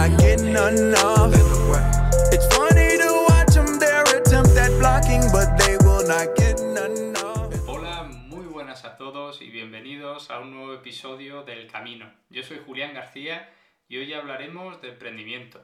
[0.00, 1.34] not getting enough.
[2.32, 7.52] It's funny to watch them their attempt at blocking, but they will not get enough.
[7.66, 12.10] Hola, muy buenas a todos y bienvenidos a un nuevo episodio del Camino.
[12.30, 13.50] Yo soy Julián García
[13.88, 15.60] y hoy hablaremos de emprendimiento.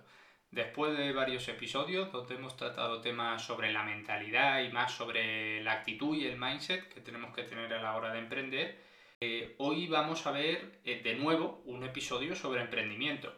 [0.50, 5.72] Después de varios episodios donde hemos tratado temas sobre la mentalidad y más sobre la
[5.72, 8.78] actitud y el mindset que tenemos que tener a la hora de emprender,
[9.18, 13.32] eh, hoy vamos a ver eh, de nuevo un episodio sobre emprendimiento.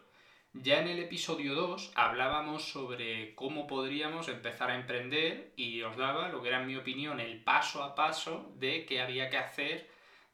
[0.53, 6.29] Ya en el episodio 2 hablábamos sobre cómo podríamos empezar a emprender y os daba
[6.29, 9.87] lo que era en mi opinión el paso a paso de qué había que hacer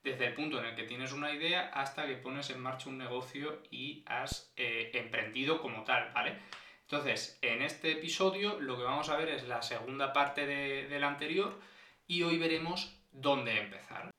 [0.04, 2.98] desde el punto en el que tienes una idea hasta que pones en marcha un
[2.98, 6.40] negocio y has eh, emprendido como tal, ¿vale?
[6.84, 11.04] Entonces, en este episodio lo que vamos a ver es la segunda parte de, del
[11.04, 11.60] anterior
[12.08, 14.15] y hoy veremos dónde empezar.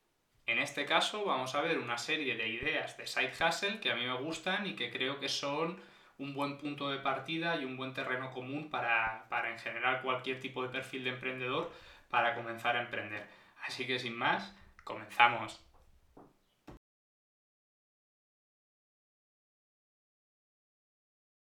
[0.47, 3.95] En este caso vamos a ver una serie de ideas de side hustle que a
[3.95, 5.79] mí me gustan y que creo que son
[6.17, 10.63] un buen punto de partida y un buen terreno común para, en general cualquier tipo
[10.63, 11.71] de perfil de emprendedor
[12.09, 13.27] para comenzar a emprender.
[13.65, 14.55] Así que sin más,
[14.85, 15.61] comenzamos.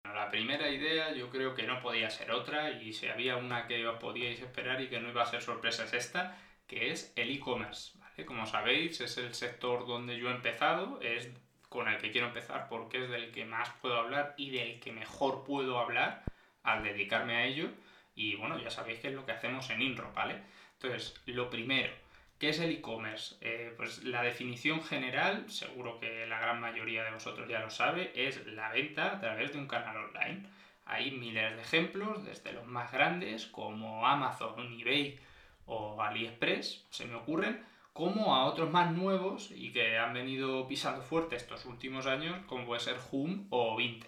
[0.03, 3.87] La primera idea yo creo que no podía ser otra y si había una que
[3.87, 7.29] os podíais esperar y que no iba a ser sorpresa es esta, que es el
[7.29, 7.98] e-commerce.
[8.25, 11.29] Como sabéis, es el sector donde yo he empezado, es
[11.69, 14.91] con el que quiero empezar porque es del que más puedo hablar y del que
[14.91, 16.23] mejor puedo hablar
[16.63, 17.69] al dedicarme a ello.
[18.15, 20.41] Y bueno, ya sabéis que es lo que hacemos en INRO, ¿vale?
[20.73, 21.93] Entonces, lo primero,
[22.39, 23.35] ¿qué es el e-commerce?
[23.41, 28.11] Eh, pues la definición general, seguro que la gran mayoría de vosotros ya lo sabe,
[28.15, 30.43] es la venta a través de un canal online.
[30.85, 35.19] Hay miles de ejemplos, desde los más grandes como Amazon, eBay
[35.65, 37.63] o AliExpress, se me ocurren,
[37.99, 42.65] como a otros más nuevos y que han venido pisando fuerte estos últimos años, como
[42.65, 44.07] puede ser Hum o Vinted.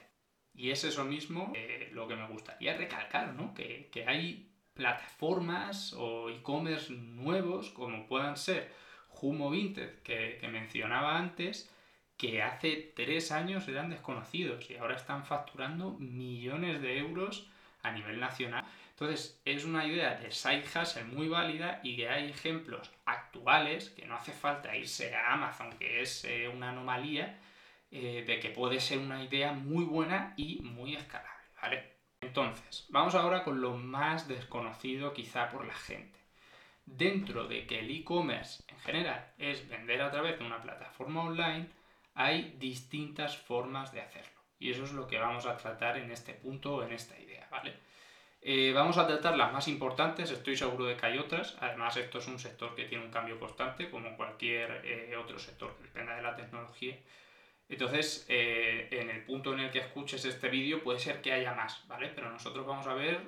[0.53, 3.53] Y es eso mismo eh, lo que me gustaría recalcar, ¿no?
[3.53, 8.71] Que, hay plataformas o e-commerce nuevos, como puedan ser
[9.21, 11.69] Hum o Vinted, que, que mencionaba antes,
[12.15, 17.51] que hace tres años eran desconocidos y ahora están facturando millones de euros
[17.83, 18.63] a nivel nacional.
[19.01, 24.05] Entonces, es una idea de side hustle muy válida y que hay ejemplos actuales, que
[24.05, 27.39] no hace falta irse a Amazon, que es eh, una anomalía,
[27.89, 31.93] eh, de que puede ser una idea muy buena y muy escalable, ¿vale?
[32.21, 36.19] Entonces, vamos ahora con lo más desconocido quizá por la gente.
[36.85, 41.69] Dentro de que el e-commerce en general es vender a través de una plataforma online,
[42.13, 44.39] hay distintas formas de hacerlo.
[44.59, 47.73] Y eso es lo que vamos a tratar en este punto, en esta idea, ¿vale?
[48.43, 51.55] Eh, vamos a tratar las más importantes, estoy seguro de que hay otras.
[51.59, 55.75] Además, esto es un sector que tiene un cambio constante, como cualquier eh, otro sector
[55.77, 56.97] que dependa de la tecnología.
[57.69, 61.53] Entonces, eh, en el punto en el que escuches este vídeo puede ser que haya
[61.53, 62.11] más, ¿vale?
[62.13, 63.21] Pero nosotros vamos a ver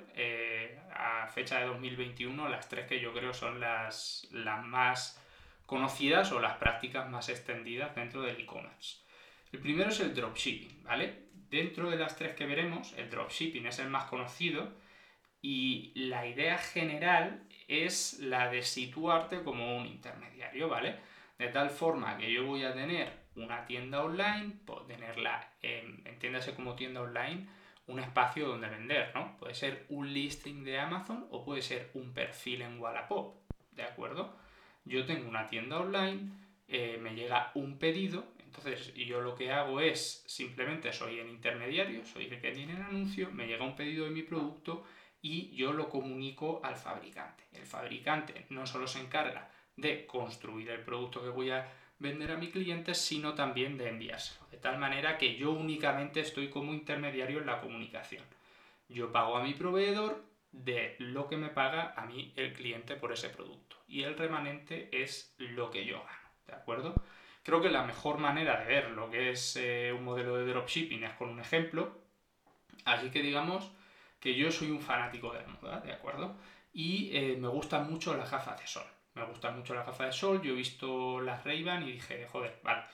[0.92, 5.22] a fecha de 2021 las tres que yo creo son las, las más
[5.64, 8.98] conocidas o las prácticas más extendidas dentro del e-commerce.
[9.52, 11.28] El primero es el dropshipping, ¿vale?
[11.32, 14.83] Dentro de las tres que veremos, el dropshipping es el más conocido
[15.44, 20.96] y la idea general es la de situarte como un intermediario, ¿vale?
[21.38, 26.74] De tal forma que yo voy a tener una tienda online, puedo tenerla, entiéndase como
[26.74, 27.46] tienda online,
[27.88, 29.36] un espacio donde vender, ¿no?
[29.36, 33.36] Puede ser un listing de Amazon o puede ser un perfil en Wallapop,
[33.72, 34.34] ¿de acuerdo?
[34.86, 36.22] Yo tengo una tienda online,
[36.68, 42.02] eh, me llega un pedido, entonces yo lo que hago es simplemente soy el intermediario,
[42.06, 44.86] soy el que tiene el anuncio, me llega un pedido de mi producto
[45.24, 47.44] y yo lo comunico al fabricante.
[47.54, 51.66] El fabricante no solo se encarga de construir el producto que voy a
[51.98, 54.46] vender a mi cliente, sino también de enviárselo.
[54.50, 58.22] De tal manera que yo únicamente estoy como intermediario en la comunicación.
[58.90, 63.10] Yo pago a mi proveedor de lo que me paga a mí el cliente por
[63.10, 63.78] ese producto.
[63.88, 66.28] Y el remanente es lo que yo gano.
[66.46, 66.94] ¿De acuerdo?
[67.42, 71.02] Creo que la mejor manera de ver lo que es eh, un modelo de dropshipping
[71.02, 71.96] es con un ejemplo.
[72.84, 73.72] Así que digamos
[74.24, 76.34] que yo soy un fanático de la moda, ¿de acuerdo?
[76.72, 78.86] Y eh, me gustan mucho las gafas de sol.
[79.14, 80.40] Me gustan mucho las gafas de sol.
[80.40, 82.84] Yo he visto las ray y dije, joder, vale,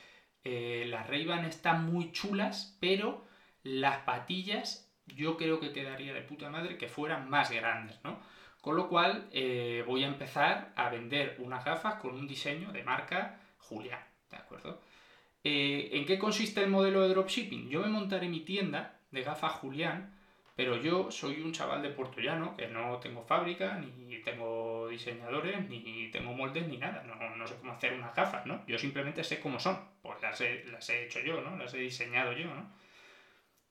[0.42, 3.24] eh, las ray están muy chulas, pero
[3.62, 8.18] las patillas yo creo que quedaría de puta madre que fueran más grandes, ¿no?
[8.60, 12.82] Con lo cual eh, voy a empezar a vender unas gafas con un diseño de
[12.82, 14.82] marca Julián, ¿de acuerdo?
[15.44, 17.70] ¿En qué consiste el modelo de dropshipping?
[17.70, 20.19] Yo me montaré mi tienda de gafas Julián
[20.60, 25.66] pero yo soy un chaval de Puerto Llano, que no tengo fábrica, ni tengo diseñadores,
[25.70, 27.02] ni tengo moldes, ni nada.
[27.02, 28.62] No, sé cómo hacer unas gafas, ¿no?
[28.66, 29.78] Yo simplemente sé cómo son.
[30.02, 31.56] Pues las he, las he hecho yo, ¿no?
[31.56, 32.70] Las he diseñado yo, ¿no?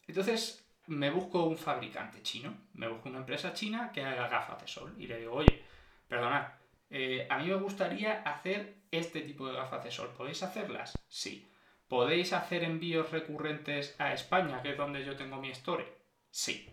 [0.08, 4.68] Entonces, me busco un fabricante chino, me busco una empresa china que haga gafas de
[4.68, 5.62] sol y le digo, oye,
[6.08, 6.48] perdonad,
[6.90, 10.98] eh, a mí me gustaría hacer este tipo de gafas de sol, ¿podéis hacerlas?
[11.08, 11.48] Sí.
[11.88, 15.86] ¿Podéis hacer envíos recurrentes a España, que es donde yo tengo mi store?
[16.32, 16.68] Sí.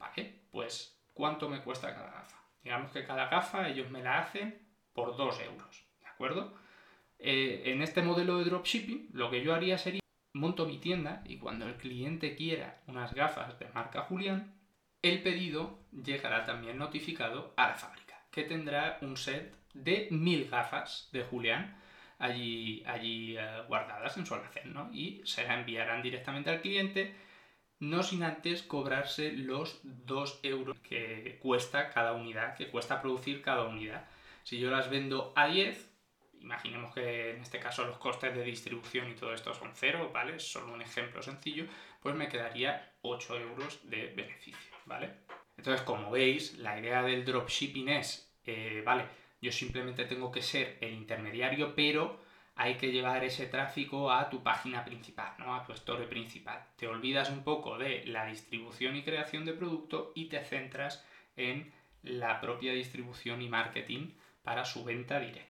[0.00, 0.40] ¿Vale?
[0.50, 2.36] Pues, ¿cuánto me cuesta cada gafa?
[2.64, 4.58] Digamos que cada gafa ellos me la hacen
[4.92, 6.54] por 2 euros, ¿de acuerdo?
[7.18, 10.00] Eh, en este modelo de dropshipping, lo que yo haría sería
[10.32, 14.54] monto mi tienda y cuando el cliente quiera unas gafas de marca Julián,
[15.02, 21.08] el pedido llegará también notificado a la fábrica, que tendrá un set de mil gafas
[21.12, 21.78] de Julián
[22.18, 24.90] allí, allí eh, guardadas en su almacén, ¿no?
[24.92, 27.14] Y se la enviarán directamente al cliente,
[27.80, 33.64] no sin antes cobrarse los 2 euros que cuesta cada unidad, que cuesta producir cada
[33.64, 34.06] unidad.
[34.44, 35.88] Si yo las vendo a 10,
[36.40, 40.36] imaginemos que en este caso los costes de distribución y todo esto son cero, ¿vale?
[40.36, 41.64] Es solo un ejemplo sencillo,
[42.00, 45.10] pues me quedaría 8 euros de beneficio, ¿vale?
[45.56, 49.04] Entonces, como veis, la idea del dropshipping es, eh, vale,
[49.40, 52.20] yo simplemente tengo que ser el intermediario, pero
[52.54, 55.54] hay que llevar ese tráfico a tu página principal, ¿no?
[55.54, 56.62] A tu store principal.
[56.76, 61.04] Te olvidas un poco de la distribución y creación de producto y te centras
[61.36, 65.50] en la propia distribución y marketing para su venta directa.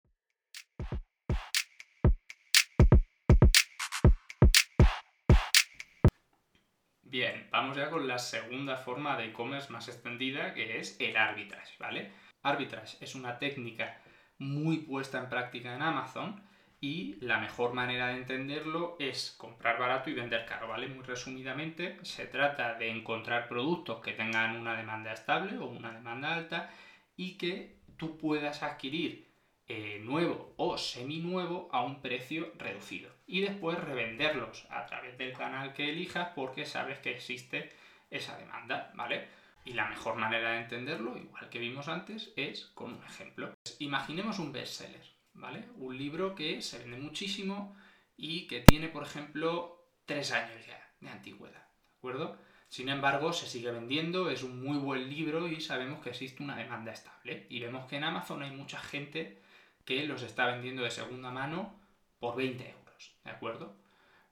[7.10, 11.74] Bien, vamos ya con la segunda forma de e-commerce más extendida, que es el arbitrage,
[11.80, 12.12] ¿vale?
[12.44, 14.02] Arbitrage es una técnica
[14.38, 16.47] muy puesta en práctica en Amazon
[16.80, 20.88] y la mejor manera de entenderlo es comprar barato y vender caro, ¿vale?
[20.88, 26.36] Muy resumidamente, se trata de encontrar productos que tengan una demanda estable o una demanda
[26.36, 26.72] alta
[27.16, 29.28] y que tú puedas adquirir
[29.68, 35.74] eh, nuevo o semi-nuevo a un precio reducido y después revenderlos a través del canal
[35.74, 37.76] que elijas porque sabes que existe
[38.10, 39.28] esa demanda, ¿vale?
[39.66, 43.54] Y la mejor manera de entenderlo, igual que vimos antes, es con un ejemplo.
[43.80, 45.66] Imaginemos un bestseller, ¿vale?
[45.78, 47.76] Un libro que se vende muchísimo
[48.18, 52.38] y que tiene, por ejemplo, tres años ya de antigüedad, ¿de acuerdo?
[52.70, 56.58] Sin embargo, se sigue vendiendo, es un muy buen libro y sabemos que existe una
[56.58, 57.46] demanda estable.
[57.50, 59.42] Y vemos que en Amazon hay mucha gente
[59.86, 61.80] que los está vendiendo de segunda mano
[62.20, 63.78] por 20 euros, ¿de acuerdo?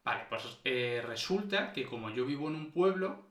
[0.03, 3.25] Vale, pues eh, resulta que como yo vivo en un pueblo,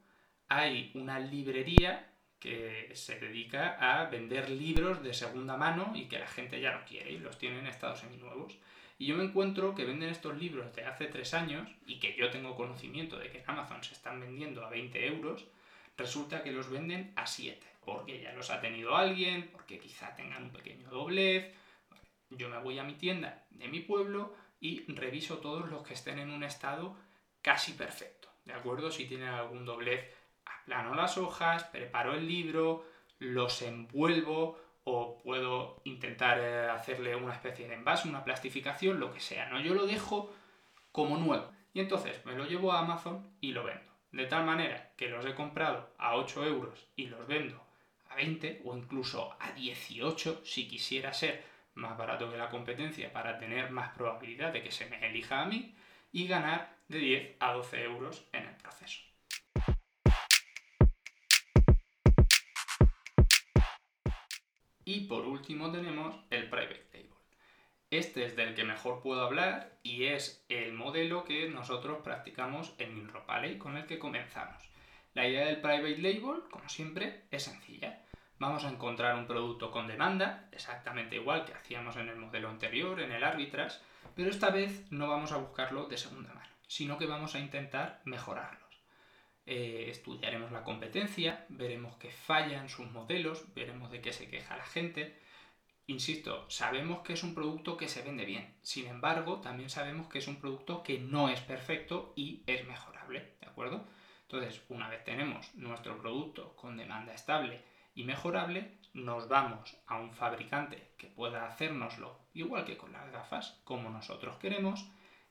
[0.48, 2.13] hay una librería
[2.44, 6.84] que se dedica a vender libros de segunda mano y que la gente ya no
[6.84, 8.58] quiere y los tiene en estados seminuevos.
[8.98, 12.28] Y yo me encuentro que venden estos libros de hace tres años y que yo
[12.28, 15.46] tengo conocimiento de que en Amazon se están vendiendo a 20 euros,
[15.96, 20.42] resulta que los venden a 7, porque ya los ha tenido alguien, porque quizá tengan
[20.42, 21.50] un pequeño doblez,
[22.28, 26.18] yo me voy a mi tienda de mi pueblo y reviso todos los que estén
[26.18, 26.94] en un estado
[27.40, 28.90] casi perfecto, ¿de acuerdo?
[28.90, 30.04] Si tienen algún doblez,
[30.64, 32.86] aplano las hojas, preparo el libro,
[33.18, 39.20] los envuelvo o puedo intentar eh, hacerle una especie de envase, una plastificación, lo que
[39.20, 39.60] sea, ¿no?
[39.60, 40.34] Yo lo dejo
[40.90, 43.92] como nuevo y entonces me lo llevo a Amazon y lo vendo.
[44.10, 47.62] De tal manera que los he comprado a 8 euros y los vendo
[48.08, 51.44] a 20 o incluso a 18 si quisiera ser
[51.74, 55.46] más barato que la competencia para tener más probabilidad de que se me elija a
[55.46, 55.74] mí
[56.12, 59.13] y ganar de 10 a 12 euros en el proceso.
[64.84, 67.10] Y por último tenemos el Private Label.
[67.90, 72.96] Este es del que mejor puedo hablar y es el modelo que nosotros practicamos en
[72.96, 74.62] Inropale con el que comenzamos.
[75.14, 78.04] La idea del Private Label, como siempre, es sencilla
[78.38, 83.00] vamos a encontrar un producto con demanda, exactamente igual que hacíamos en el modelo anterior,
[83.00, 83.78] en el arbitrage,
[84.14, 88.00] pero esta vez no vamos a buscarlo de segunda mano, sino que vamos a intentar
[88.04, 88.63] mejorarlos.
[89.46, 94.64] Eh, estudiaremos la competencia, veremos qué fallan sus modelos, veremos de qué se queja la
[94.64, 95.20] gente.
[95.86, 100.18] Insisto, sabemos que es un producto que se vende bien, sin embargo, también sabemos que
[100.18, 103.86] es un producto que no es perfecto y es mejorable, ¿de acuerdo?
[104.22, 107.62] Entonces, una vez tenemos nuestro producto con demanda estable,
[107.94, 113.60] y mejorable, nos vamos a un fabricante que pueda hacérnoslo igual que con las gafas,
[113.64, 114.84] como nosotros queremos,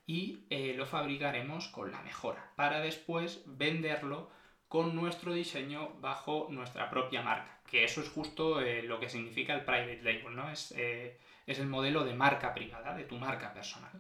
[0.06, 4.30] y eh, lo fabricaremos con la mejora, para después venderlo
[4.68, 9.54] con nuestro diseño bajo nuestra propia marca, que eso es justo eh, lo que significa
[9.54, 10.50] el private label, ¿no?
[10.50, 13.92] Es, eh, es el modelo de marca privada, de tu marca personal.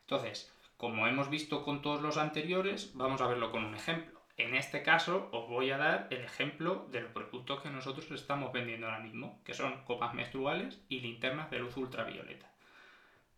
[0.00, 4.20] Entonces, como hemos visto con todos los anteriores, vamos a verlo con un ejemplo.
[4.36, 8.52] En este caso os voy a dar el ejemplo de los productos que nosotros estamos
[8.52, 12.53] vendiendo ahora mismo, que son copas menstruales y linternas de luz ultravioleta.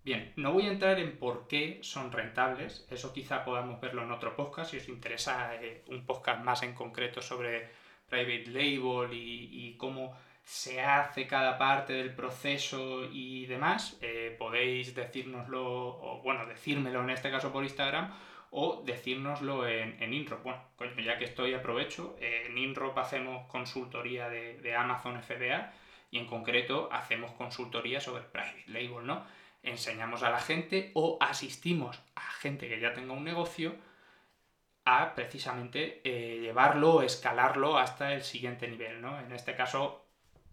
[0.06, 4.12] Bien, no voy a entrar en por qué son rentables, eso quizá podamos verlo en
[4.12, 7.68] otro podcast, si os interesa eh, un podcast más en concreto sobre
[8.08, 15.64] private label y, cómo se hace cada parte del proceso y demás, eh, podéis decírnoslo,
[15.66, 18.14] o bueno, decírmelo en este caso por Instagram,
[18.52, 20.44] o decírnoslo en, en InRock.
[20.44, 20.62] Bueno,
[21.04, 25.72] ya que estoy aprovecho, en InRock hacemos consultoría de, de Amazon FBA
[26.12, 29.26] y en concreto hacemos consultoría sobre private label, ¿no?
[29.66, 33.74] Enseñamos a la gente o asistimos a gente que ya tenga un negocio
[34.84, 39.02] a precisamente eh, llevarlo o escalarlo hasta el siguiente nivel.
[39.02, 39.18] ¿no?
[39.20, 40.06] En este caso,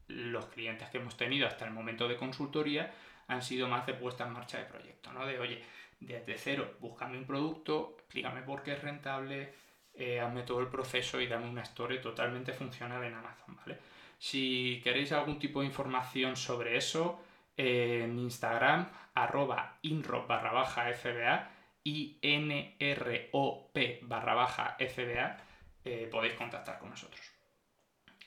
[0.07, 2.91] los clientes que hemos tenido hasta el momento de consultoría
[3.27, 5.25] han sido más de puesta en marcha de proyecto, ¿no?
[5.25, 5.63] De oye,
[5.99, 9.53] desde cero, búscame un producto, explícame por qué es rentable,
[9.93, 13.77] eh, hazme todo el proceso y dame una story totalmente funcional en Amazon, ¿vale?
[14.19, 17.19] Si queréis algún tipo de información sobre eso,
[17.57, 21.49] en Instagram, arroba inrop barra baja FBA
[21.83, 25.37] y NROP barra baja FBA,
[25.85, 27.21] eh, podéis contactar con nosotros.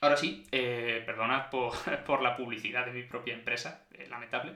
[0.01, 1.73] Ahora sí, eh, perdonad por,
[2.21, 4.53] la publicidad de mi propia empresa, lamentable.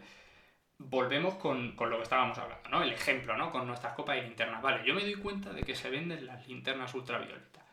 [0.78, 2.82] Volvemos con, lo que estábamos hablando, ¿no?
[2.84, 3.52] El ejemplo, ¿no?
[3.52, 4.62] Con nuestras copas y linternas.
[4.62, 7.64] Vale, yo me doy cuenta de que se venden las linternas ultravioletas,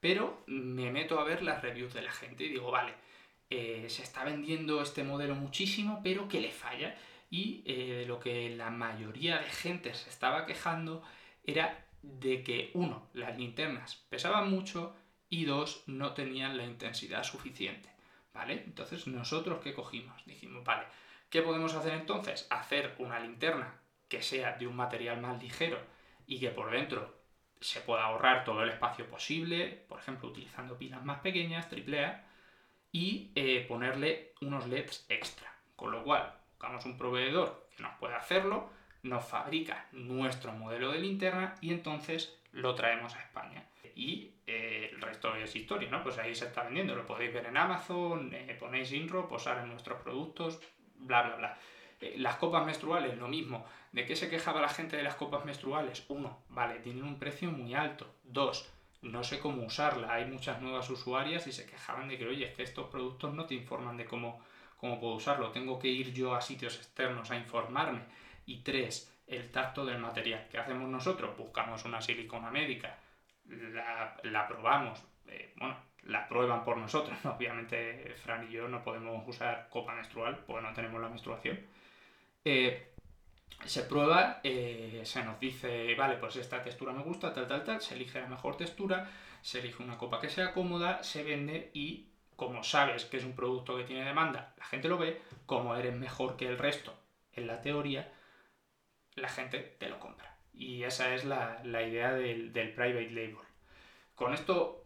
[0.00, 2.94] pero me meto a ver las reviews de la gente y digo, vale,
[3.50, 6.96] eh, se está vendiendo este modelo muchísimo, pero que le falla.
[7.30, 11.02] Y eh, lo que la mayoría de gente se estaba quejando
[11.44, 14.94] era de que, uno, las linternas pesaban mucho
[15.28, 17.90] y dos, no tenían la intensidad suficiente.
[18.32, 18.62] ¿Vale?
[18.64, 20.24] Entonces, ¿nosotros qué cogimos?
[20.24, 20.84] Dijimos, vale,
[21.28, 22.46] ¿qué podemos hacer entonces?
[22.50, 25.78] Hacer una linterna que sea de un material más ligero
[26.26, 27.18] y que por dentro
[27.60, 32.27] se pueda ahorrar todo el espacio posible, por ejemplo, utilizando pilas más pequeñas, AAA,
[32.98, 35.48] y eh, ponerle unos LEDs extra.
[35.76, 38.70] Con lo cual, buscamos un proveedor que nos pueda hacerlo,
[39.04, 43.68] nos fabrica nuestro modelo de linterna y entonces lo traemos a España.
[43.94, 46.02] Y eh, el resto es historia, ¿no?
[46.02, 49.68] Pues ahí se está vendiendo, lo podéis ver en Amazon, eh, ponéis Inro, posar en
[49.70, 50.58] nuestros productos,
[50.96, 51.58] bla, bla, bla.
[52.16, 53.64] las copas menstruales, lo mismo.
[53.92, 56.04] ¿De qué se quejaba la gente de las copas menstruales?
[56.08, 58.12] Uno, vale, tienen un precio muy alto.
[58.24, 58.68] Dos,
[59.02, 60.12] no sé cómo usarla.
[60.12, 63.46] Hay muchas nuevas usuarias y se quejaban de que, oye, es que estos productos no
[63.46, 64.40] te informan de cómo,
[64.76, 65.50] cómo puedo usarlo.
[65.50, 68.02] Tengo que ir yo a sitios externos a informarme.
[68.46, 70.48] Y tres, el tacto del material.
[70.50, 71.36] ¿Qué hacemos nosotros?
[71.36, 72.98] Buscamos una silicona médica,
[73.46, 77.16] la, probamos, eh, bueno, la prueban por nosotros.
[77.24, 81.60] Obviamente, Fran y yo no podemos usar copa menstrual porque no tenemos la menstruación.
[82.44, 82.94] Eh,
[83.64, 87.80] se prueba, eh, se nos dice, vale, pues esta textura me gusta, tal, tal, tal,
[87.80, 89.10] se elige la mejor textura,
[89.42, 93.34] se elige una copa que sea cómoda, se vende y como sabes que es un
[93.34, 96.96] producto que tiene demanda, la gente lo ve, como eres mejor que el resto
[97.32, 98.12] en la teoría,
[99.16, 100.36] la gente te lo compra.
[100.54, 103.36] Y esa es la, idea del, del private label.
[104.14, 104.84] Con esto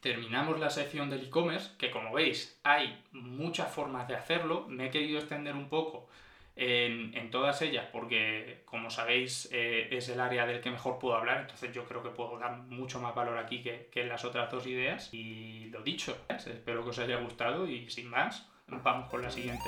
[0.00, 4.90] terminamos la sección del e-commerce, que como veis hay muchas formas de hacerlo, me he
[4.90, 6.08] querido extender un poco
[6.62, 11.40] en, todas ellas, porque como sabéis eh, es el área del que mejor puedo hablar,
[11.40, 14.66] entonces yo creo que puedo dar mucho más valor aquí que, en las otras dos
[14.66, 15.08] ideas.
[15.14, 19.64] Y lo dicho, espero que os haya gustado y sin más, vamos con la siguiente.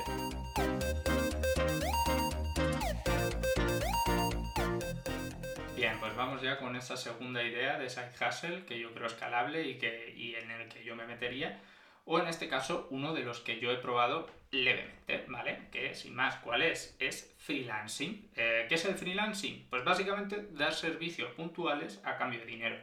[5.75, 9.67] Bien, pues vamos ya con esta segunda idea de Side Hustle que yo creo escalable
[9.67, 11.59] y, que, y en el que yo me metería
[12.05, 15.67] o en este caso uno de los que yo he probado levemente, ¿vale?
[15.71, 16.95] Que sin más, ¿cuál es?
[16.99, 18.29] Es freelancing.
[18.35, 19.67] Eh, ¿Qué es el freelancing?
[19.69, 22.77] Pues básicamente dar servicios puntuales a cambio de dinero.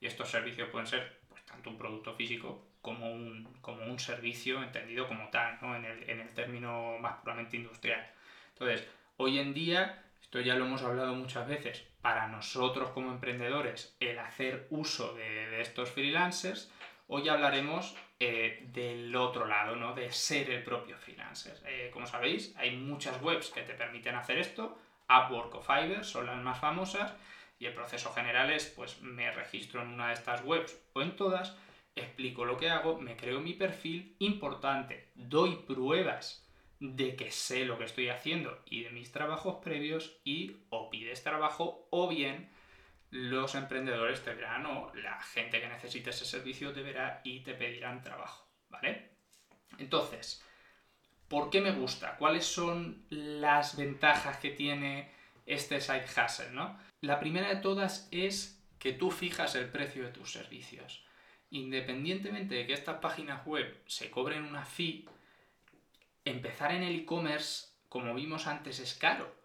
[0.00, 4.62] Y estos servicios pueden ser pues, tanto un producto físico como un, como un servicio
[4.62, 5.74] entendido como tal, ¿no?
[5.74, 8.06] en, el, en el término más puramente industrial.
[8.52, 13.96] Entonces, hoy en día, esto ya lo hemos hablado muchas veces, para nosotros como emprendedores,
[14.00, 16.70] el hacer uso de, de estos freelancers,
[17.06, 19.94] hoy hablaremos eh, del otro lado, ¿no?
[19.94, 21.60] De ser el propio freelancer.
[21.66, 24.78] Eh, como sabéis, hay muchas webs que te permiten hacer esto.
[25.08, 27.14] Upwork o Fiverr son las más famosas.
[27.58, 31.14] Y el proceso general es, pues me registro en una de estas webs o en
[31.16, 31.56] todas,
[31.94, 36.44] explico lo que hago, me creo mi perfil, importante, doy pruebas
[36.80, 41.22] de que sé lo que estoy haciendo y de mis trabajos previos y o pides
[41.22, 42.50] trabajo o bien
[43.14, 47.54] los emprendedores te verán o la gente que necesite ese servicio te verá y te
[47.54, 49.12] pedirán trabajo, ¿vale?
[49.78, 50.44] Entonces,
[51.28, 52.16] ¿por qué me gusta?
[52.16, 55.12] ¿Cuáles son las ventajas que tiene
[55.46, 56.76] este side hustle, no?
[57.02, 61.06] La primera de todas es que tú fijas el precio de tus servicios.
[61.50, 65.08] Independientemente de que estas páginas web se cobren una fee,
[66.24, 69.43] empezar en el e-commerce, como vimos antes, es caro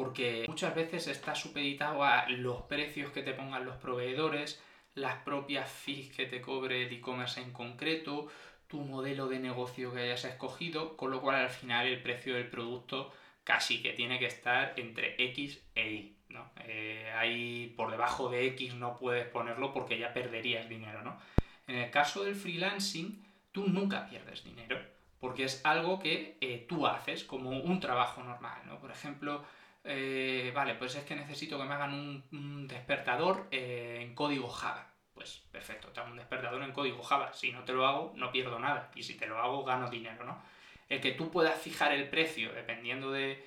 [0.00, 4.58] porque muchas veces está supeditado a los precios que te pongan los proveedores,
[4.94, 8.28] las propias fees que te cobre el e-commerce en concreto,
[8.66, 12.48] tu modelo de negocio que hayas escogido, con lo cual al final el precio del
[12.48, 13.12] producto
[13.44, 16.16] casi que tiene que estar entre X e Y.
[16.30, 16.50] ¿no?
[16.64, 21.02] Eh, ahí por debajo de X no puedes ponerlo porque ya perderías dinero.
[21.02, 21.18] ¿no?
[21.66, 24.80] En el caso del freelancing, tú nunca pierdes dinero,
[25.18, 28.62] porque es algo que eh, tú haces como un trabajo normal.
[28.64, 28.78] ¿no?
[28.78, 29.44] Por ejemplo,
[29.84, 31.94] eh, vale, pues es que necesito que me hagan
[32.32, 34.86] un, despertador en código Java.
[35.14, 37.32] Pues perfecto, te hago un despertador en código Java.
[37.32, 38.90] Si no te lo hago, no pierdo nada.
[38.94, 40.42] Y si te lo hago, gano dinero, ¿no?
[40.88, 43.46] El que tú puedas fijar el precio dependiendo de,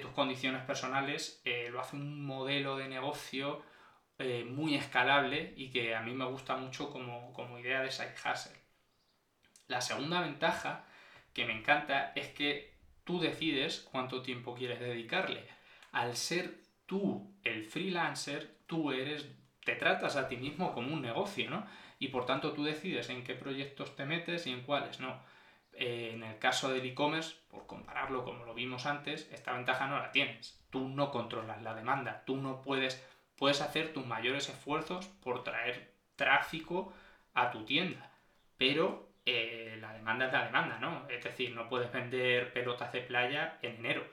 [0.00, 3.62] tus condiciones personales, eh, lo hace un modelo de negocio
[4.18, 8.14] eh, muy escalable y que a mí me gusta mucho como, como idea de side
[8.14, 8.60] hustle.
[9.66, 10.84] La segunda ventaja
[11.32, 12.69] que me encanta es que
[13.10, 15.44] tú decides cuánto tiempo quieres dedicarle.
[15.90, 19.28] Al ser tú el freelancer, tú eres,
[19.64, 21.66] te tratas a ti mismo como un negocio, ¿no?
[21.98, 25.20] Y por tanto tú decides en qué proyectos te metes y en cuáles no.
[25.72, 29.98] Eh, en el caso del e-commerce, por compararlo como lo vimos antes, esta ventaja no
[29.98, 30.62] la tienes.
[30.70, 35.94] Tú no controlas la demanda, tú no puedes, puedes hacer tus mayores esfuerzos por traer
[36.14, 36.92] tráfico
[37.34, 38.12] a tu tienda,
[38.56, 41.08] pero eh, la demanda es la demanda, ¿no?
[41.08, 44.04] Es decir, no puedes vender pelotas de playa en enero,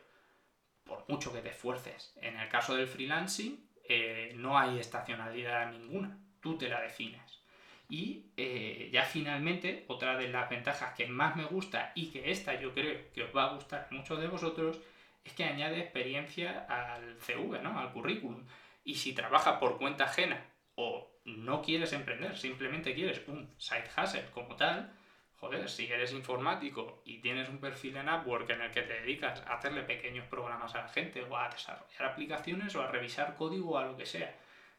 [0.84, 2.14] por mucho que te esfuerces.
[2.22, 7.42] En el caso del freelancing, eh, no hay estacionalidad ninguna, tú te la defines.
[7.90, 12.60] Y eh, ya finalmente, otra de las ventajas que más me gusta y que esta
[12.60, 14.82] yo creo que os va a gustar a muchos de vosotros,
[15.24, 17.80] es que añade experiencia al CV, ¿no?
[17.80, 18.46] Al currículum.
[18.84, 20.46] Y si trabajas por cuenta ajena
[20.76, 24.94] o no quieres emprender, simplemente quieres un side hustle como tal,
[25.40, 29.42] joder, si eres informático y tienes un perfil en Upwork en el que te dedicas
[29.46, 33.72] a hacerle pequeños programas a la gente o a desarrollar aplicaciones o a revisar código
[33.72, 34.36] o a lo que sea,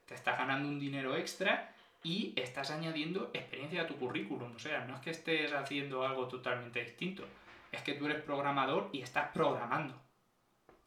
[0.06, 4.54] te estás ganando un dinero extra y estás añadiendo experiencia a tu currículum.
[4.54, 7.24] O sea, no es que estés haciendo algo totalmente distinto,
[7.70, 10.00] es que tú eres programador y estás programando.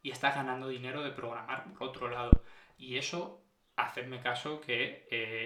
[0.01, 2.43] Y estás ganando dinero de programar por otro lado.
[2.77, 3.43] Y eso,
[3.75, 5.40] hacedme caso que eh,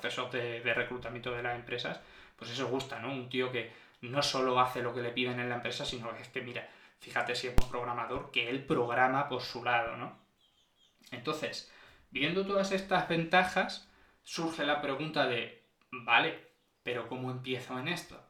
[0.00, 2.00] procesos de, reclutamiento de las empresas,
[2.36, 3.12] pues eso gusta, ¿no?
[3.12, 6.22] Un tío que no solo hace lo que le piden en la empresa, sino que
[6.22, 6.68] es que, mira,
[7.00, 10.18] fíjate si es un programador, que él programa por su lado, ¿no?
[11.10, 11.70] Entonces,
[12.10, 13.88] viendo todas estas ventajas,
[14.22, 16.48] surge la pregunta de, vale,
[16.82, 18.20] pero ¿cómo empiezo en esto?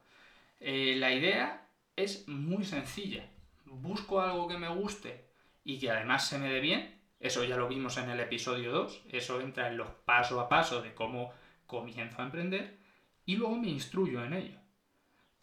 [0.59, 3.29] Eh, la idea es muy sencilla.
[3.65, 5.25] Busco algo que me guste
[5.63, 6.99] y que además se me dé bien.
[7.19, 9.03] Eso ya lo vimos en el episodio 2.
[9.11, 11.33] Eso entra en los paso a paso de cómo
[11.71, 12.79] comienzo a emprender.
[13.25, 14.59] Y luego me instruyo en ello.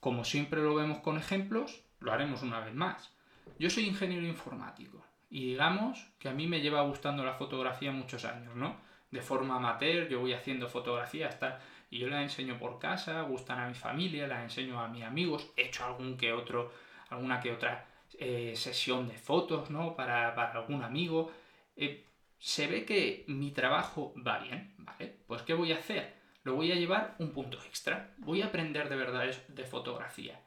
[0.00, 3.12] Como siempre lo vemos con ejemplos, lo haremos una vez más.
[3.58, 8.24] Yo soy ingeniero informático y digamos que a mí me lleva gustando la fotografía muchos
[8.24, 8.76] años, ¿no?
[9.10, 11.58] de forma amateur, yo voy haciendo fotografías, tal,
[11.90, 15.50] y yo las enseño por casa, gustan a mi familia, las enseño a mis amigos,
[15.56, 16.72] he hecho algún que otro,
[17.08, 17.86] alguna que otra
[18.18, 19.96] eh, sesión de fotos, ¿no?
[19.96, 21.32] Para, algún amigo.
[21.76, 22.04] Eh,
[22.38, 25.16] se ve que mi trabajo va bien, ¿vale?
[25.26, 26.17] Pues ¿qué voy a hacer?
[26.48, 28.14] Lo voy a llevar un punto extra.
[28.18, 30.40] Voy a aprender de verdad de fotografía.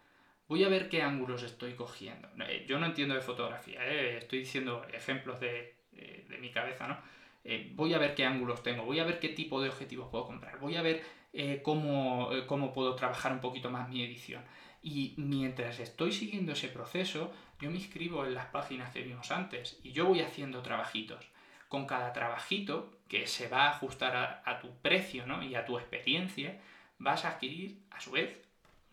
[0.47, 2.27] Voy a ver qué ángulos estoy cogiendo.
[2.47, 6.97] Eh, yo no entiendo de fotografía, estoy diciendo ejemplos de, de mi cabeza, ¿no?
[7.43, 10.27] Eh, voy a ver qué ángulos tengo, voy a ver qué tipo de objetivos puedo
[10.27, 10.97] comprar, voy a ver
[11.33, 14.43] eh, eh, cómo, puedo trabajar un poquito más mi edición.
[14.83, 19.79] Y mientras estoy siguiendo ese proceso, yo me inscribo en las páginas que vimos antes
[19.83, 21.25] y yo voy haciendo trabajitos.
[21.71, 26.59] Con cada trabajito que se va a ajustar a, tu precio y a tu experiencia,
[26.99, 28.41] vas a adquirir a su vez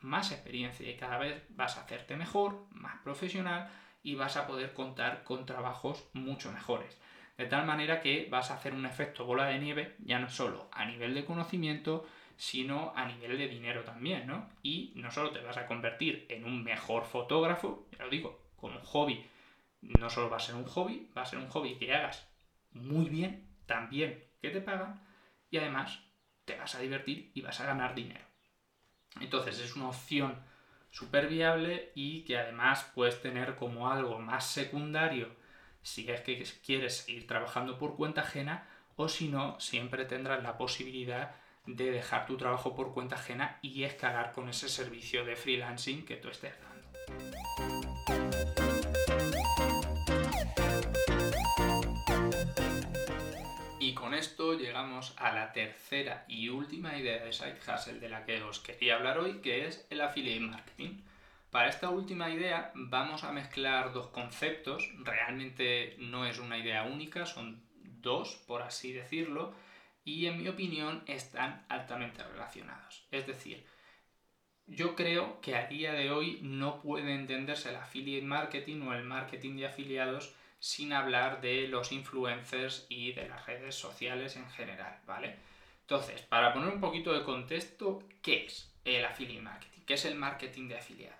[0.00, 3.68] más experiencia y cada vez vas a hacerte mejor, más profesional
[4.04, 6.96] y vas a poder contar con trabajos mucho mejores.
[7.36, 10.68] De tal manera que vas a hacer un efecto bola de nieve, ya no solo
[10.70, 14.48] a nivel de conocimiento, sino a nivel de dinero también, ¿no?
[14.62, 18.78] Y no solo te vas a convertir en un mejor fotógrafo, ya lo digo, como
[18.78, 19.26] hobby,
[19.82, 22.27] no solo va a ser un hobby, va a ser un hobby que hagas
[22.72, 25.00] muy bien, también que te pagan,
[25.50, 26.00] y además
[26.44, 28.24] te vas a divertir y vas a ganar dinero.
[29.20, 30.36] Entonces es una opción
[30.90, 35.28] súper viable y que además puedes tener como algo más secundario
[35.82, 40.58] si es que quieres seguir trabajando por cuenta ajena o si no, siempre tendrás la
[40.58, 41.34] posibilidad
[41.66, 46.16] de dejar tu trabajo por cuenta ajena y escalar con ese servicio de freelancing que
[46.16, 47.77] tú estés dando.
[54.78, 58.94] Llegamos a la tercera y última idea de Side Hustle de la que os quería
[58.94, 61.00] hablar hoy, que es el affiliate marketing.
[61.50, 67.26] Para esta última idea vamos a mezclar dos conceptos, realmente no es una idea única,
[67.26, 67.60] son
[68.00, 69.52] dos, por así decirlo,
[70.04, 73.04] y en mi opinión están altamente relacionados.
[73.10, 73.66] Es decir,
[74.68, 79.02] yo creo que a día de hoy no puede entenderse el affiliate marketing o el
[79.02, 84.98] marketing de afiliados sin hablar de los influencers y de las redes sociales en general,
[85.06, 85.36] ¿vale?
[85.82, 89.80] Entonces, para poner un poquito de contexto, ¿qué es el affiliate marketing?
[89.86, 91.18] ¿Qué es el marketing de afiliados?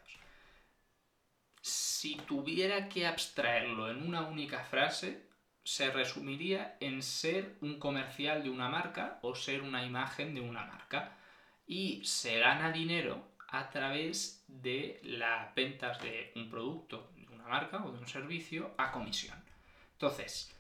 [1.61, 5.29] Si tuviera que abstraerlo en una única frase,
[5.65, 10.65] se resumiría en ser un comercial de una marca o ser una imagen de una
[10.65, 11.17] marca.
[11.67, 17.11] Y se gana dinero a través de las ventas de un producto,
[17.49, 19.43] marca o de un servicio a comisión.
[19.93, 20.55] Entonces,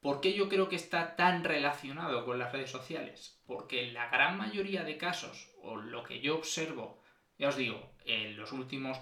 [0.00, 3.40] ¿por qué yo creo que está tan relacionado con las redes sociales?
[3.46, 7.02] Porque en la gran mayoría de casos, o lo que yo observo,
[7.38, 8.98] ya os digo, en los últimos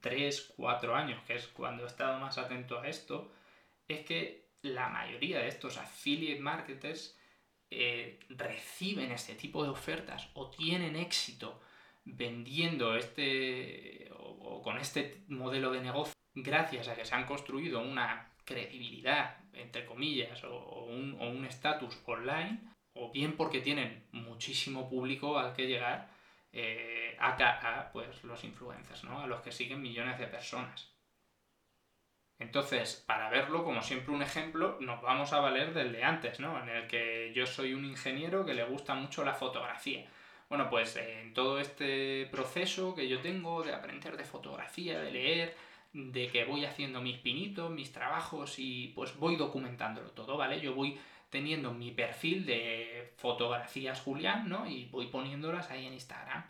[0.00, 3.32] 3, 4 años, que es cuando he estado más atento a esto,
[3.88, 7.18] es que la mayoría de estos affiliate marketers
[7.70, 11.60] eh, reciben este tipo de ofertas o tienen éxito
[12.04, 18.30] vendiendo este o, con este modelo de negocio gracias a que se han construido una
[18.44, 22.60] credibilidad, entre comillas, o, un estatus online,
[22.94, 26.10] o bien porque tienen muchísimo público al que llegar
[26.52, 29.20] eh, a, pues, los influencers, ¿no?
[29.20, 30.90] a los que siguen millones de personas.
[32.38, 36.60] Entonces, para verlo, como siempre un ejemplo, nos vamos a valer del de antes, ¿no?
[36.62, 40.08] En el que yo soy un ingeniero que le gusta mucho la fotografía.
[40.48, 45.56] Bueno, pues en todo este proceso que yo tengo de aprender de fotografía, de leer,
[45.92, 50.60] de que voy haciendo mis pinitos, mis trabajos y pues voy documentándolo todo, ¿vale?
[50.60, 50.98] Yo voy
[51.30, 54.68] teniendo mi perfil de fotografías Julián, ¿no?
[54.68, 56.44] Y voy poniéndolas ahí en Instagram.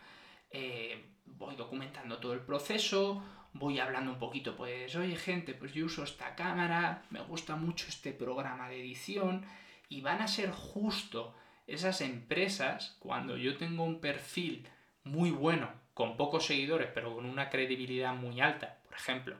[0.51, 3.23] Eh, voy documentando todo el proceso,
[3.53, 7.87] voy hablando un poquito, pues, oye gente, pues yo uso esta cámara, me gusta mucho
[7.87, 9.45] este programa de edición
[9.89, 11.33] y van a ser justo
[11.67, 14.67] esas empresas, cuando yo tengo un perfil
[15.03, 19.37] muy bueno, con pocos seguidores, pero con una credibilidad muy alta, por ejemplo,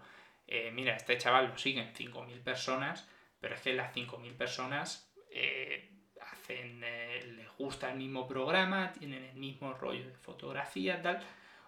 [0.47, 3.05] eh, mira, este chaval lo siguen 5.000 personas,
[3.41, 5.89] pero es que las 5.000 personas eh,
[6.21, 11.21] hacen, eh, les gusta el mismo programa, tienen el mismo rollo de fotografía, tal,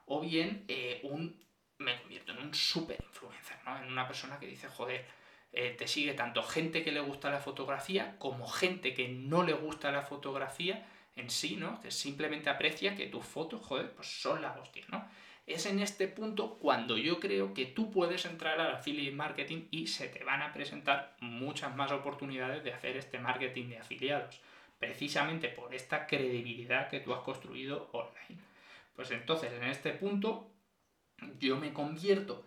[0.06, 0.66] o bien
[1.04, 1.38] un,
[1.80, 3.78] me convierto en un super influencer, ¿no?
[3.78, 5.06] En una persona que dice, joder,
[5.52, 9.92] te sigue tanto gente que le gusta la fotografía como gente que no le gusta
[9.92, 11.80] la fotografía en sí, ¿no?
[11.82, 15.08] Que simplemente aprecia que tus fotos, joder, pues son la hostia, ¿no?
[15.46, 19.88] Es en este punto cuando yo creo que tú puedes entrar al affiliate marketing y
[19.88, 24.40] se te van a presentar muchas más oportunidades de hacer este marketing de afiliados,
[24.80, 28.42] precisamente por esta credibilidad que tú has construido online.
[28.96, 30.50] Pues entonces, en este punto,
[31.40, 32.46] yo me convierto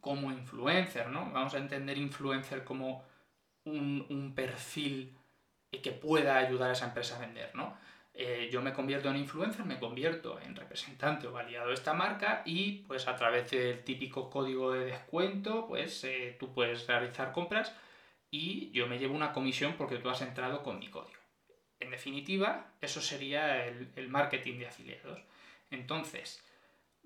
[0.00, 1.30] como influencer, ¿no?
[1.32, 3.04] Vamos a entender influencer como
[3.64, 5.16] un, perfil
[5.82, 7.76] que pueda ayudar a esa empresa a vender, ¿no?
[8.20, 12.42] Eh, yo me convierto en influencer, me convierto en representante o aliado de esta marca
[12.44, 17.72] y pues a través del típico código de descuento, pues eh, tú puedes realizar compras
[18.28, 21.20] y yo me llevo una comisión porque tú has entrado con mi código.
[21.78, 25.20] En definitiva, eso sería el, el marketing de afiliados.
[25.70, 26.42] Entonces,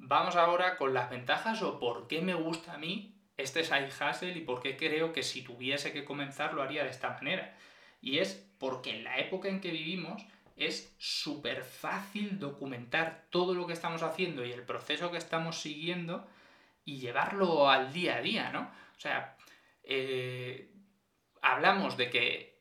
[0.05, 4.33] Vamos ahora con las ventajas o por qué me gusta a mí este side hustle
[4.33, 7.57] y por qué creo que si tuviese que comenzar lo haría de esta manera.
[8.01, 13.67] Y es porque en la época en que vivimos es súper fácil documentar todo lo
[13.67, 16.27] que estamos haciendo y el proceso que estamos siguiendo
[16.85, 18.71] y llevarlo al día a día, ¿no?
[18.97, 19.37] O sea,
[19.83, 20.71] eh,
[21.41, 22.53] hablamos de que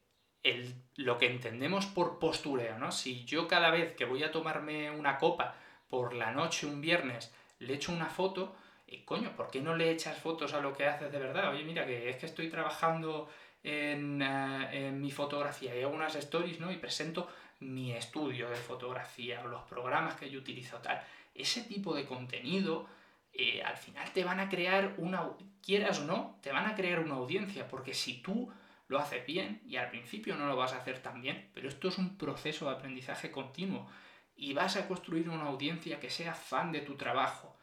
[0.95, 2.91] lo que entendemos por postureo, ¿no?
[2.91, 5.55] Si yo cada vez que voy a tomarme una copa
[5.89, 8.55] por la noche un viernes le echo una foto,
[8.87, 11.51] y coño, ¿por qué no le echas fotos a lo que haces de verdad?
[11.51, 13.29] Oye, mira, que es que estoy trabajando
[13.63, 16.71] en, eh, mi fotografía y hago unas stories, ¿no?
[16.71, 17.29] Y presento
[17.61, 21.01] mi estudio de fotografía los programas que yo utilizo, tal.
[21.33, 22.87] Ese tipo de contenido
[23.33, 25.29] eh, al final te van a crear una,
[25.63, 28.51] quieras o no, te van a crear una audiencia, porque si tú
[28.87, 31.87] lo haces bien y al principio no lo vas a hacer tan bien, pero esto
[31.87, 33.89] es un proceso de aprendizaje continuo
[34.35, 37.55] y vas a construir una audiencia que sea fan de tu trabajo.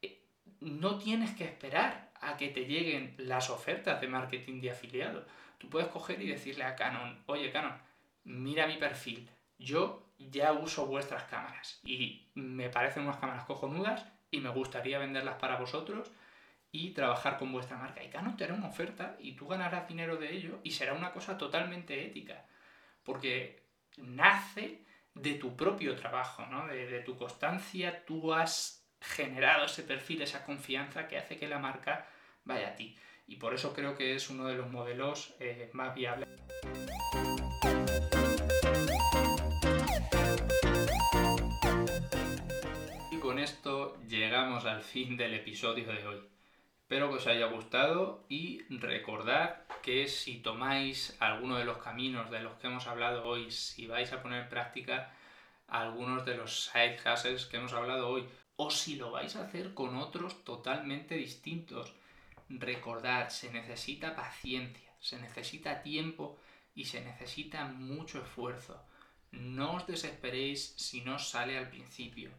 [0.00, 0.22] Eh,
[0.60, 5.26] no tienes que esperar a que te lleguen las ofertas de marketing de afiliado.
[5.58, 7.76] Tú puedes coger y decirle a Canon, oye Canon,
[8.24, 9.28] mira mi perfil,
[9.60, 15.36] yo ya uso vuestras cámaras y me parecen unas cámaras cojonudas y me gustaría venderlas
[15.36, 16.10] para vosotros
[16.72, 18.02] y trabajar con vuestra marca.
[18.02, 21.12] Y Canon te hará una oferta y tú ganarás dinero de ello y será una
[21.12, 22.46] cosa totalmente ética.
[23.04, 23.62] Porque
[23.96, 26.66] nace de tu propio trabajo, ¿no?
[26.68, 32.06] de, tu constancia, tú has generado ese perfil, esa confianza que hace que la marca
[32.44, 32.96] vaya a ti.
[33.26, 36.28] Y por eso creo que es uno de los modelos eh, más viables.
[44.40, 46.18] Al fin del episodio de hoy.
[46.80, 52.40] Espero que os haya gustado y recordad que si tomáis alguno de los caminos de
[52.40, 55.12] los que hemos hablado hoy, si vais a poner en práctica
[55.68, 58.26] algunos de los side hustles que hemos hablado hoy,
[58.56, 61.92] o si lo vais a hacer con otros totalmente distintos,
[62.48, 66.38] recordad, se necesita paciencia, se necesita tiempo
[66.74, 68.82] y se necesita mucho esfuerzo.
[69.32, 72.30] No os desesperéis si no sale al principio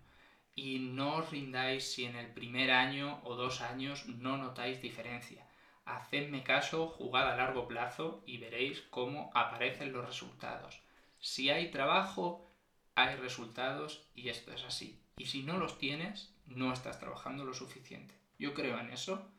[0.55, 5.47] y no os rindáis si en el primer año o dos años no notáis diferencia.
[5.85, 10.79] Hacedme caso, jugad a largo plazo y veréis cómo aparecen los resultados.
[11.19, 12.47] Si hay trabajo,
[12.95, 14.99] hay resultados y esto es así.
[15.17, 18.15] Y si no los tienes, no estás trabajando lo suficiente.
[18.37, 19.29] Yo creo en eso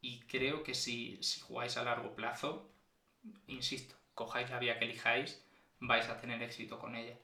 [0.00, 2.70] y creo que si, si jugáis a largo plazo,
[3.46, 5.42] insisto, cojáis la vía que elijáis,
[5.80, 7.16] vais a tener éxito con ella.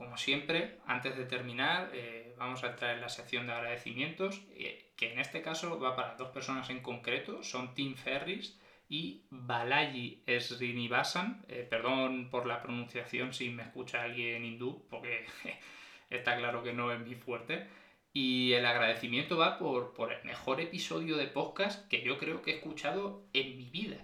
[0.00, 4.92] Como siempre, antes de terminar, eh, vamos a entrar en la sección de agradecimientos, eh,
[4.96, 8.58] que en este caso va para dos personas en concreto, son Tim Ferris
[8.88, 11.44] y Balaji Srinivasan.
[11.48, 15.26] Eh, perdón por la pronunciación si me escucha alguien hindú, porque
[16.08, 17.66] está claro que no es mi fuerte.
[18.14, 22.52] Y el agradecimiento va por, por, el mejor episodio de podcast que yo creo que
[22.52, 23.98] he escuchado en mi vida.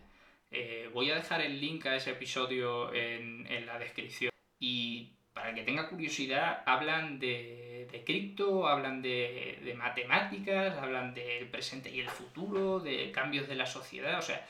[0.92, 4.30] voy a dejar el link a ese episodio en, en la descripción.
[4.60, 12.00] Y para que tenga curiosidad, hablan de, cripto, hablan de, matemáticas, hablan del presente y
[12.00, 14.18] el futuro, de cambios de la sociedad.
[14.18, 14.48] O sea,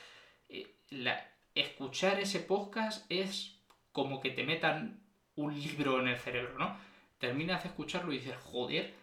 [0.49, 0.77] eh,
[1.57, 3.59] escuchar ese podcast es
[3.91, 5.01] como que te metan
[5.35, 6.79] un libro en el cerebro, ¿no?
[7.19, 8.95] Terminas de escucharlo y dices, joder,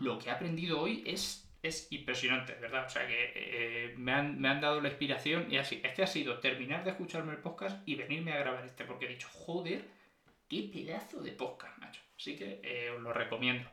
[0.00, 2.86] lo que he aprendido hoy es, es impresionante, ¿verdad?
[2.86, 5.78] O sea que eh, me, han, me, han, dado la inspiración y así.
[5.84, 9.08] Este ha sido terminar de escucharme el podcast y venirme a grabar este, porque he
[9.08, 10.00] dicho, joder,
[10.52, 12.02] qué pedazo de podcast, macho.
[12.14, 13.70] Así que eh, os lo recomiendo.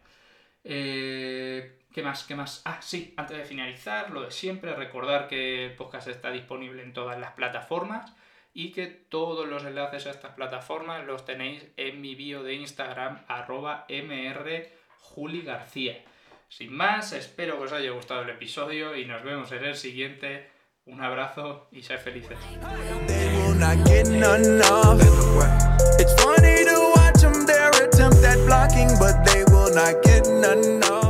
[0.63, 2.24] Eh, ¿Qué más?
[2.24, 2.62] ¿Qué más?
[2.63, 6.94] Ah, sí, antes de finalizar, lo de siempre, recordar que el podcast está disponible en
[6.94, 8.13] todas las plataformas
[8.54, 13.26] y que todos los enlaces a estas plataformas los tenéis en mi bio de Instagram,
[13.28, 16.02] arroba mrjuligarcía.
[16.48, 20.50] Sin más, espero que os haya gustado el episodio y nos vemos en el siguiente.
[20.86, 22.39] Un abrazo y sed felices.
[28.50, 30.80] Blocking, but they will not get none.
[30.80, 31.09] No.